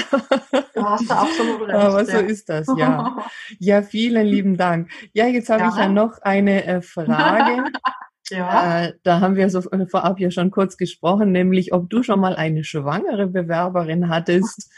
[0.74, 1.74] Du hast da absolut recht.
[1.74, 2.18] Aber so ja.
[2.20, 3.16] ist das, ja.
[3.59, 4.90] Ja, vielen lieben Dank.
[5.12, 5.68] Ja, jetzt habe ja.
[5.68, 7.64] ich ja noch eine äh, Frage.
[8.30, 8.85] ja.
[8.85, 12.35] Äh, da haben wir so vorab ja schon kurz gesprochen, nämlich ob du schon mal
[12.35, 14.72] eine schwangere Bewerberin hattest.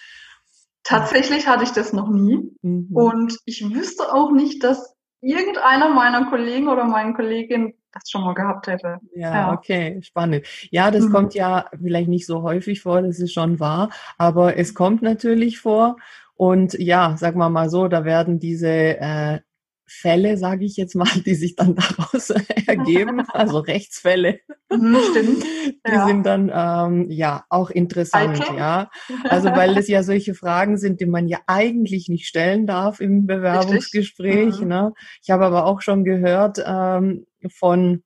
[0.84, 2.50] Tatsächlich hatte ich das noch nie.
[2.62, 2.88] Mhm.
[2.92, 8.34] Und ich wüsste auch nicht, dass irgendeiner meiner Kollegen oder meinen Kolleginnen das schon mal
[8.34, 8.98] gehabt hätte.
[9.14, 9.52] Ja, ja.
[9.52, 10.46] okay, spannend.
[10.70, 11.12] Ja, das mhm.
[11.12, 15.58] kommt ja vielleicht nicht so häufig vor, das ist schon wahr, aber es kommt natürlich
[15.58, 15.96] vor.
[16.34, 19.40] Und ja, sagen wir mal so, da werden diese äh,
[19.88, 22.30] Fälle, sage ich jetzt mal, die sich dann daraus
[22.66, 25.44] ergeben, also Rechtsfälle, mhm, stimmt.
[25.86, 26.06] die ja.
[26.06, 28.56] sind dann ähm, ja auch interessant, okay.
[28.56, 28.90] ja.
[29.24, 33.26] Also weil das ja solche Fragen sind, die man ja eigentlich nicht stellen darf im
[33.26, 34.60] Bewerbungsgespräch.
[34.60, 34.68] Mhm.
[34.68, 34.92] Ne?
[35.22, 38.02] Ich habe aber auch schon gehört ähm, von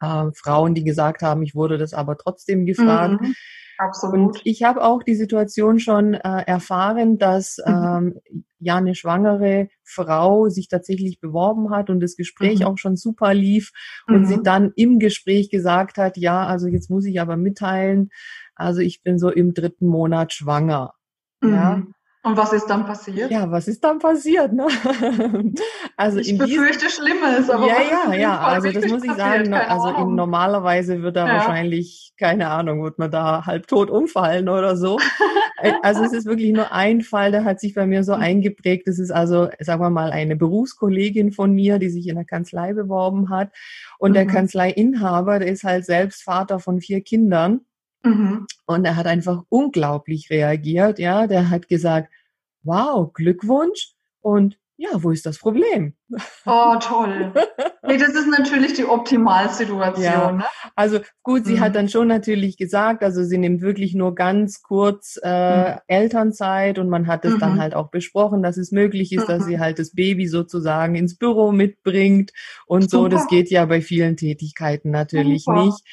[0.00, 3.20] äh, Frauen, die gesagt haben, ich wurde das aber trotzdem gefragt.
[3.20, 3.34] Mhm.
[3.78, 4.14] Absolut.
[4.14, 7.72] Und ich habe auch die Situation schon äh, erfahren, dass mhm.
[7.72, 8.20] ähm,
[8.58, 12.66] ja eine schwangere Frau sich tatsächlich beworben hat und das Gespräch mhm.
[12.66, 13.72] auch schon super lief
[14.06, 14.24] und mhm.
[14.26, 18.10] sie dann im Gespräch gesagt hat, ja, also jetzt muss ich aber mitteilen,
[18.54, 20.94] also ich bin so im dritten Monat schwanger.
[21.42, 21.82] Ja.
[22.26, 23.30] Und was ist dann passiert?
[23.30, 24.52] Ja, was ist dann passiert?
[24.52, 24.66] Ne?
[25.98, 28.38] Also ich befürchte Schlimmes, aber ja, ja, ja.
[28.38, 29.54] Also das muss ich sagen.
[29.54, 31.34] Also in, normalerweise wird da ja.
[31.34, 34.98] wahrscheinlich keine Ahnung, wird man da halb tot umfallen oder so.
[35.58, 38.86] Äh, also es ist wirklich nur ein Fall, der hat sich bei mir so eingeprägt.
[38.86, 42.72] Das ist also, sagen wir mal, eine Berufskollegin von mir, die sich in der Kanzlei
[42.72, 43.52] beworben hat.
[43.98, 44.14] Und mhm.
[44.14, 47.60] der Kanzleiinhaber, der ist halt selbst Vater von vier Kindern.
[48.06, 48.46] Mhm.
[48.66, 51.26] Und er hat einfach unglaublich reagiert, ja.
[51.26, 52.12] Der hat gesagt,
[52.62, 55.94] wow, Glückwunsch und ja, wo ist das Problem?
[56.44, 57.32] Oh, toll.
[57.88, 60.02] Nee, das ist natürlich die Optimalsituation.
[60.02, 60.32] Ja.
[60.32, 60.44] Ne?
[60.74, 61.60] Also gut, sie mhm.
[61.60, 65.78] hat dann schon natürlich gesagt, also sie nimmt wirklich nur ganz kurz äh, mhm.
[65.86, 67.38] Elternzeit und man hat es mhm.
[67.38, 69.60] dann halt auch besprochen, dass es möglich ist, dass sie mhm.
[69.60, 72.32] halt das Baby sozusagen ins Büro mitbringt
[72.66, 73.02] und Super.
[73.02, 73.08] so.
[73.08, 75.66] Das geht ja bei vielen Tätigkeiten natürlich Super.
[75.66, 75.84] nicht.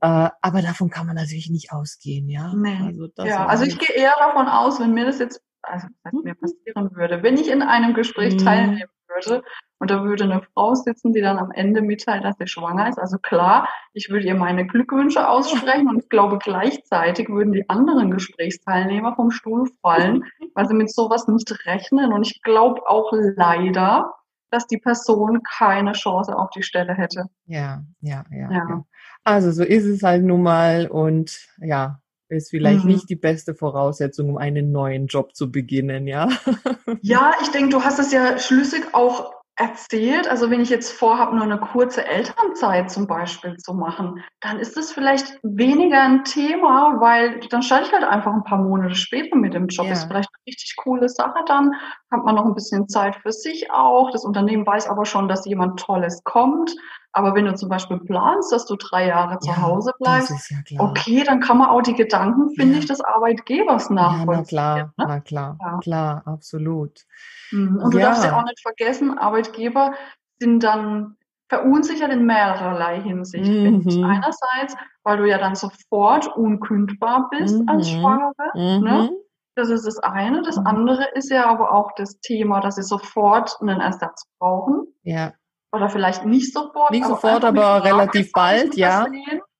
[0.00, 0.28] Ja.
[0.28, 2.54] Äh, aber davon kann man natürlich nicht ausgehen, ja.
[2.54, 2.78] Nee.
[2.86, 3.44] Also, ja.
[3.44, 6.40] also ich gehe eher davon aus, wenn mir das jetzt also was mir mhm.
[6.40, 8.38] passieren würde, wenn ich in einem Gespräch mhm.
[8.38, 9.42] teilnehmen würde
[9.78, 12.98] und da würde eine Frau sitzen, die dann am Ende mitteilt, dass sie schwanger ist.
[12.98, 18.10] Also klar, ich würde ihr meine Glückwünsche aussprechen und ich glaube gleichzeitig würden die anderen
[18.10, 20.24] Gesprächsteilnehmer vom Stuhl fallen,
[20.54, 22.12] weil sie mit sowas nicht rechnen.
[22.12, 24.14] Und ich glaube auch leider,
[24.50, 27.24] dass die Person keine Chance auf die Stelle hätte.
[27.46, 28.50] Ja, ja, ja.
[28.50, 28.68] ja.
[28.68, 28.84] ja.
[29.24, 32.92] Also so ist es halt nun mal und ja, ist vielleicht mhm.
[32.92, 36.28] nicht die beste Voraussetzung, um einen neuen Job zu beginnen, ja?
[37.02, 40.28] Ja, ich denke, du hast es ja schlüssig auch erzählt.
[40.28, 44.76] Also wenn ich jetzt vorhabe, nur eine kurze Elternzeit zum Beispiel zu machen, dann ist
[44.76, 49.36] das vielleicht weniger ein Thema, weil dann starte ich halt einfach ein paar Monate später
[49.36, 49.86] mit dem Job.
[49.86, 49.92] Ja.
[49.92, 51.72] Ist vielleicht eine richtig coole Sache dann.
[52.10, 54.10] Hat man noch ein bisschen Zeit für sich auch.
[54.10, 56.74] Das Unternehmen weiß aber schon, dass jemand Tolles kommt.
[57.16, 60.80] Aber wenn du zum Beispiel planst, dass du drei Jahre zu ja, Hause bleibst, ja
[60.80, 62.80] okay, dann kann man auch die Gedanken, finde ja.
[62.80, 64.34] ich, des Arbeitgebers nachvollziehen.
[64.36, 64.92] Na klar, ne?
[64.96, 67.04] na klar, klar, absolut.
[67.52, 67.76] Mhm.
[67.76, 69.94] Und du darfst ja auch nicht vergessen, Arbeitgeber
[70.38, 71.16] sind dann
[71.48, 73.50] verunsichert in mehrerlei Hinsicht.
[73.50, 74.04] Mhm.
[74.04, 77.68] Einerseits, weil du ja dann sofort unkündbar bist mhm.
[77.68, 78.50] als Schwangere.
[78.54, 79.10] Ne?
[79.10, 79.16] Mhm.
[79.54, 80.42] Das ist das eine.
[80.42, 80.66] Das mhm.
[80.66, 84.86] andere ist ja aber auch das Thema, dass sie sofort einen Ersatz brauchen.
[85.02, 85.32] Ja
[85.74, 86.90] oder vielleicht nicht sofort.
[86.92, 89.06] Nicht aber sofort, aber relativ bald, ja.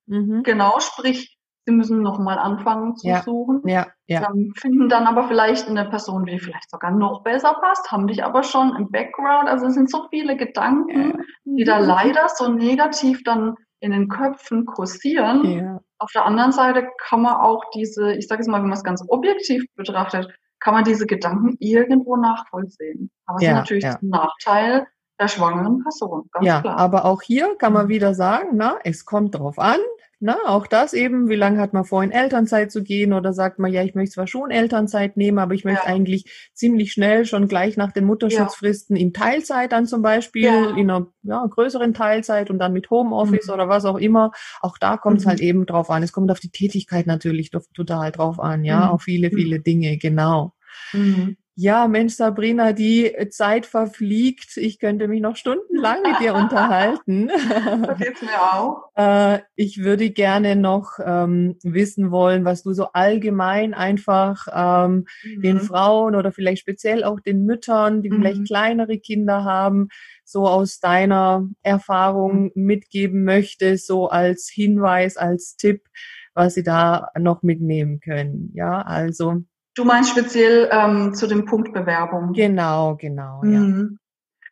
[0.07, 0.43] Mhm.
[0.45, 3.23] Genau, sprich, sie müssen nochmal anfangen zu ja.
[3.23, 3.63] suchen.
[3.67, 4.21] Ja, ja.
[4.21, 8.23] Dann finden dann aber vielleicht eine Person, die vielleicht sogar noch besser passt, haben dich
[8.23, 9.49] aber schon im Background.
[9.49, 11.25] Also es sind so viele Gedanken, ja.
[11.45, 15.45] die da leider so negativ dann in den Köpfen kursieren.
[15.45, 15.81] Ja.
[15.99, 18.85] Auf der anderen Seite kann man auch diese, ich sage es mal, wenn man es
[18.85, 20.29] ganz objektiv betrachtet,
[20.61, 23.11] kann man diese Gedanken irgendwo nachvollziehen.
[23.27, 24.87] Aber es ist natürlich ein Nachteil,
[25.21, 26.77] der schwangeren Person, ganz ja, klar.
[26.77, 27.91] aber auch hier kann man mhm.
[27.91, 29.79] wieder sagen, na, es kommt drauf an,
[30.27, 33.59] na, auch das eben, wie lange hat man vor, in Elternzeit zu gehen oder sagt
[33.59, 35.93] man, ja, ich möchte zwar schon Elternzeit nehmen, aber ich möchte ja.
[35.93, 39.03] eigentlich ziemlich schnell, schon gleich nach den Mutterschutzfristen ja.
[39.03, 40.71] in Teilzeit dann zum Beispiel, ja.
[40.77, 43.53] in einer ja, größeren Teilzeit und dann mit Homeoffice mhm.
[43.53, 44.31] oder was auch immer.
[44.63, 45.43] Auch da kommt es halt mhm.
[45.43, 46.03] halt eben drauf an.
[46.03, 48.93] Es kommt auf die Tätigkeit natürlich total drauf an, ja, mhm.
[48.93, 50.55] auf viele, viele Dinge, genau.
[50.95, 51.37] Mhm.
[51.57, 54.57] Ja, Mensch, Sabrina, die Zeit verfliegt.
[54.57, 57.29] Ich könnte mich noch stundenlang mit dir unterhalten.
[57.29, 58.85] Das geht's mir auch.
[58.97, 65.43] Äh, ich würde gerne noch ähm, wissen wollen, was du so allgemein einfach ähm, mhm.
[65.43, 68.19] den Frauen oder vielleicht speziell auch den Müttern, die mhm.
[68.19, 69.89] vielleicht kleinere Kinder haben,
[70.25, 72.65] so aus deiner Erfahrung mhm.
[72.67, 75.89] mitgeben möchtest, so als Hinweis, als Tipp,
[76.33, 78.53] was sie da noch mitnehmen können.
[78.55, 79.43] Ja, also
[79.75, 82.33] Du meinst speziell ähm, zu dem Punkt Bewerbung.
[82.33, 83.59] Genau, genau, ja.
[83.59, 83.99] Mhm.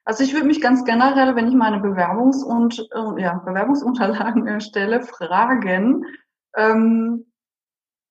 [0.05, 5.03] Also ich würde mich ganz generell, wenn ich meine Bewerbungs- und äh, ja, Bewerbungsunterlagen erstelle,
[5.03, 6.05] fragen,
[6.57, 7.33] ähm,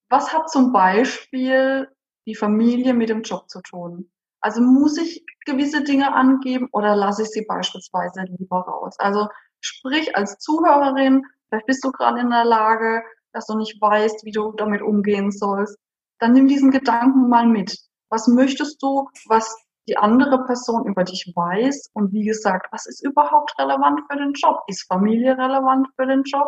[0.10, 1.90] was hat zum Beispiel
[2.26, 4.10] die Familie mit dem Job zu tun?
[4.40, 8.96] Also muss ich gewisse Dinge angeben oder lasse ich sie beispielsweise lieber raus?
[8.98, 9.28] Also
[9.60, 14.32] sprich als Zuhörerin, vielleicht bist du gerade in der Lage, dass du nicht weißt, wie
[14.32, 15.78] du damit umgehen sollst
[16.22, 17.76] dann nimm diesen Gedanken mal mit.
[18.10, 19.58] Was möchtest du, was
[19.88, 21.90] die andere Person über dich weiß?
[21.94, 24.60] Und wie gesagt, was ist überhaupt relevant für den Job?
[24.68, 26.48] Ist Familie relevant für den Job?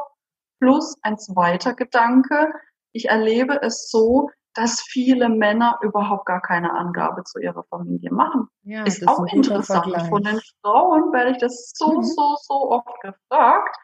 [0.59, 2.53] Plus ein zweiter Gedanke.
[2.91, 8.47] Ich erlebe es so, dass viele Männer überhaupt gar keine Angabe zu ihrer Familie machen.
[8.61, 9.85] Ja, ist auch ist interessant.
[9.85, 10.09] Vergleich.
[10.09, 12.03] Von den Frauen werde ich das so, mhm.
[12.03, 13.75] so, so oft gefragt.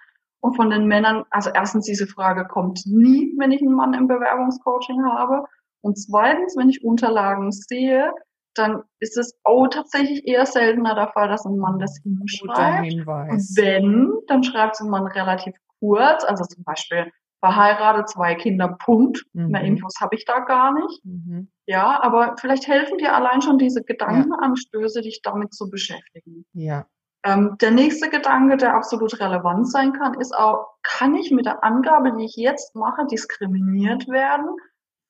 [0.41, 4.07] Und von den Männern, also erstens diese Frage kommt nie, wenn ich einen Mann im
[4.07, 5.45] Bewerbungscoaching habe.
[5.81, 8.11] Und zweitens, wenn ich Unterlagen sehe,
[8.55, 12.93] dann ist es auch tatsächlich eher seltener der Fall, dass ein Mann das hinschreibt.
[12.93, 18.75] Und wenn, dann schreibt es ein Mann relativ kurz, also zum Beispiel verheiratet, zwei Kinder,
[18.83, 19.23] Punkt.
[19.33, 19.47] Mhm.
[19.49, 21.05] Mehr Infos habe ich da gar nicht.
[21.05, 21.49] Mhm.
[21.65, 25.03] Ja, aber vielleicht helfen dir allein schon diese Gedankenanstöße, ja.
[25.03, 26.45] dich damit zu beschäftigen.
[26.53, 26.85] Ja.
[27.23, 31.63] Ähm, der nächste Gedanke, der absolut relevant sein kann, ist auch, kann ich mit der
[31.63, 34.47] Angabe, die ich jetzt mache, diskriminiert werden?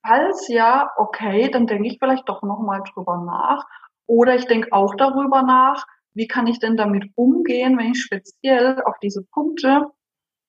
[0.05, 3.65] Falls ja, okay, dann denke ich vielleicht doch nochmal drüber nach.
[4.07, 8.81] Oder ich denke auch darüber nach, wie kann ich denn damit umgehen, wenn ich speziell
[8.83, 9.85] auf diese Punkte,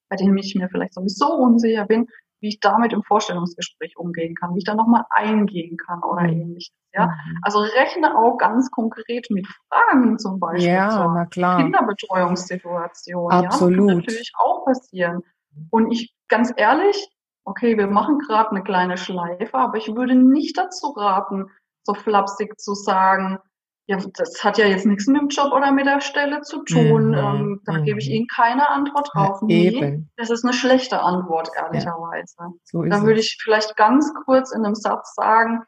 [0.08, 2.06] bei denen ich mir vielleicht sowieso unsicher bin,
[2.40, 6.40] wie ich damit im Vorstellungsgespräch umgehen kann, wie ich da nochmal eingehen kann oder mhm.
[6.40, 6.74] ähnliches.
[6.92, 7.06] Ja?
[7.06, 7.38] Mhm.
[7.42, 11.58] Also rechne auch ganz konkret mit Fragen zum Beispiel ja, zur na klar.
[11.58, 13.30] Kinderbetreuungssituation.
[13.30, 13.70] Absolut.
[13.70, 13.76] Ja?
[13.76, 15.22] Das kann natürlich auch passieren.
[15.70, 17.10] Und ich, ganz ehrlich,
[17.44, 21.46] okay, wir machen gerade eine kleine Schleife, aber ich würde nicht dazu raten,
[21.84, 23.38] so flapsig zu sagen,
[23.86, 27.08] ja, das hat ja jetzt nichts mit dem Job oder mit der Stelle zu tun.
[27.08, 27.14] Mhm.
[27.14, 27.84] Ähm, da mhm.
[27.84, 29.40] gebe ich Ihnen keine Antwort drauf.
[29.40, 32.36] Ja, nee, das ist eine schlechte Antwort, ehrlicherweise.
[32.38, 35.64] Ja, so da würde ich vielleicht ganz kurz in einem Satz sagen,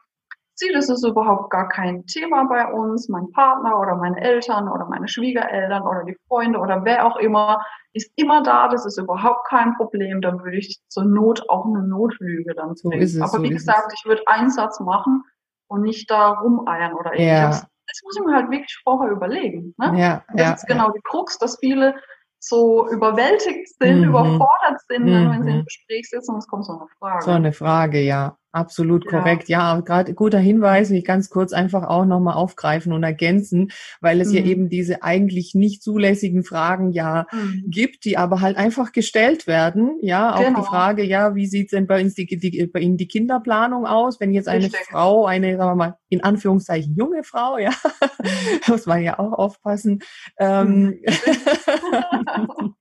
[0.55, 3.09] Ziel ist es überhaupt gar kein Thema bei uns.
[3.09, 7.65] Mein Partner oder meine Eltern oder meine Schwiegereltern oder die Freunde oder wer auch immer
[7.93, 8.67] ist immer da.
[8.67, 10.21] Das ist überhaupt kein Problem.
[10.21, 13.87] Dann würde ich zur Not auch eine Notlüge dann so es, Aber so wie gesagt,
[13.87, 13.99] es.
[13.99, 15.23] ich würde einen Satz machen
[15.67, 17.61] und nicht da rumeiern oder irgendwas.
[17.61, 17.67] Ja.
[17.87, 19.73] Das muss ich mir halt wirklich vorher überlegen.
[19.77, 19.99] Ne?
[19.99, 21.95] Ja, das ja, ist genau die Krux, dass viele
[22.39, 24.09] so überwältigt sind, mhm.
[24.09, 25.31] überfordert sind, mhm.
[25.31, 27.23] wenn sie im Gespräch sitzen und es kommt so eine Frage.
[27.23, 28.37] So eine Frage, ja.
[28.53, 29.49] Absolut korrekt.
[29.49, 33.71] Ja, ja gerade guter Hinweis, will ich ganz kurz einfach auch nochmal aufgreifen und ergänzen,
[33.99, 34.35] weil es mhm.
[34.35, 37.63] ja eben diese eigentlich nicht zulässigen Fragen ja mhm.
[37.65, 39.97] gibt, die aber halt einfach gestellt werden.
[40.03, 40.59] Ja, auch genau.
[40.59, 44.19] die Frage, ja, wie sieht denn bei uns die, die, bei Ihnen die Kinderplanung aus,
[44.19, 44.85] wenn jetzt eine Richtig.
[44.87, 48.39] Frau, eine, sagen wir mal, in Anführungszeichen junge Frau, ja, mhm.
[48.67, 50.03] muss man ja auch aufpassen.
[50.37, 50.99] Ähm, mhm.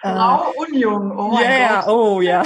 [0.00, 2.42] Frau und jung, oh mein yeah, oh ja.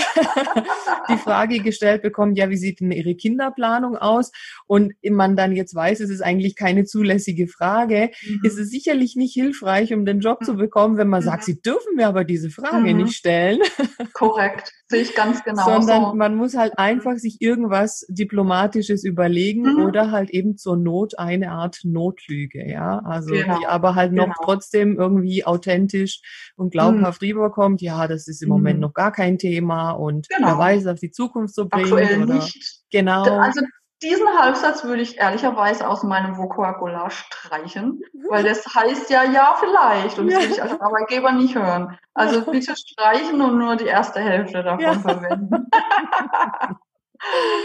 [1.09, 4.33] die Frage gestellt bekommt, ja, wie sieht denn Ihre Kinderplanung aus?
[4.67, 8.41] Und man dann jetzt weiß, es ist eigentlich keine zulässige Frage, mhm.
[8.45, 10.59] ist es sicherlich nicht hilfreich, um den Job zu mhm.
[10.59, 11.27] bekommen, wenn man mhm.
[11.27, 13.03] sagt, Sie dürfen mir aber diese Frage mhm.
[13.03, 13.61] nicht stellen.
[14.13, 15.65] Korrekt, sehe ich ganz genau.
[15.65, 16.15] Sondern so.
[16.15, 19.85] man muss halt einfach sich irgendwas Diplomatisches überlegen mhm.
[19.85, 23.01] oder halt eben zur Not eine Art Notlüge, ja.
[23.05, 23.59] Also genau.
[23.59, 24.37] die aber halt noch genau.
[24.45, 26.21] trotzdem irgendwie authentisch
[26.57, 27.29] und glaubhaft mhm.
[27.29, 30.49] rüberkommt, ja, das ist im Moment noch gar kein Thema und genau.
[30.49, 31.87] wer weiß, auf die Zukunft so bringt.
[31.87, 32.83] Aktuell oder, nicht.
[32.91, 33.23] Genau.
[33.39, 33.61] Also
[34.03, 40.19] diesen Halbsatz würde ich ehrlicherweise aus meinem Vokabular streichen, weil das heißt ja, ja, vielleicht.
[40.19, 41.99] Und das will ich als Arbeitgeber nicht hören.
[42.15, 44.93] Also bitte streichen und nur die erste Hälfte davon ja.
[44.95, 45.51] verwenden.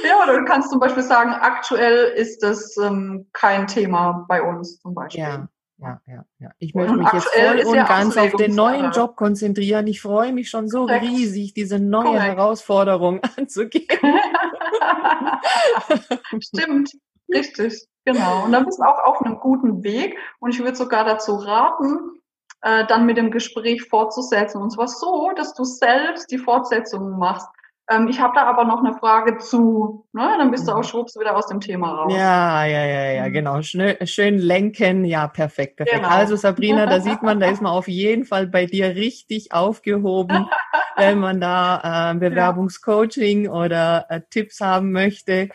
[0.08, 4.80] ja, oder du kannst zum Beispiel sagen, aktuell ist das ähm, kein Thema bei uns
[4.80, 5.24] zum Beispiel.
[5.24, 5.48] Ja
[5.84, 6.52] ja, ja, ja.
[6.60, 9.88] Ich möchte mich jetzt voll und ganz auf den neuen Job konzentrieren.
[9.88, 11.04] Ich freue mich schon so Korrekt.
[11.04, 12.24] riesig, diese neue Korrekt.
[12.24, 13.88] Herausforderung anzugehen.
[16.40, 16.92] Stimmt,
[17.34, 18.46] richtig, genau.
[18.46, 20.18] Und dann bist du auch auf einem guten Weg.
[20.40, 22.22] Und ich würde sogar dazu raten,
[22.62, 24.62] äh, dann mit dem Gespräch fortzusetzen.
[24.62, 27.48] Und zwar so, dass du selbst die Fortsetzung machst.
[27.90, 30.06] Ähm, ich habe da aber noch eine Frage zu.
[30.14, 30.36] Ne?
[30.38, 32.14] Dann bist du auch schwupps wieder aus dem Thema raus.
[32.16, 33.34] Ja, ja, ja, ja, mhm.
[33.34, 33.62] genau.
[33.62, 35.04] Schön, schön lenken.
[35.04, 35.98] Ja, perfekt, perfekt.
[35.98, 36.10] Genau.
[36.10, 40.48] Also Sabrina, da sieht man, da ist man auf jeden Fall bei dir richtig aufgehoben,
[40.96, 45.50] wenn man da äh, Bewerbungscoaching oder äh, Tipps haben möchte.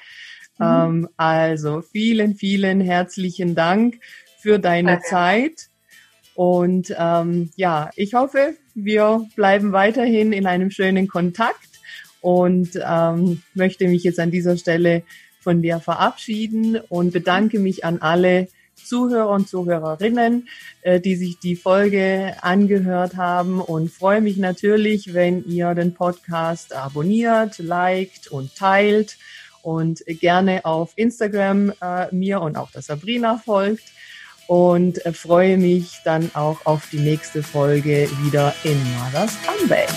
[0.58, 0.64] Mhm.
[0.66, 4.00] Ähm, also vielen, vielen herzlichen Dank
[4.38, 5.02] für deine okay.
[5.08, 5.68] Zeit.
[6.34, 11.67] Und ähm, ja, ich hoffe, wir bleiben weiterhin in einem schönen Kontakt
[12.20, 15.02] und ähm, möchte mich jetzt an dieser Stelle
[15.40, 18.48] von dir verabschieden und bedanke mich an alle
[18.84, 20.48] Zuhörer und Zuhörerinnen,
[20.82, 26.74] äh, die sich die Folge angehört haben und freue mich natürlich, wenn ihr den Podcast
[26.74, 29.18] abonniert, liked und teilt
[29.62, 33.84] und gerne auf Instagram äh, mir und auch der Sabrina folgt
[34.46, 39.88] und äh, freue mich dann auch auf die nächste Folge wieder in Mothers Comeback.